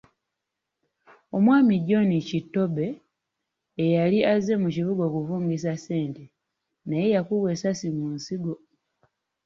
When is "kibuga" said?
4.75-5.03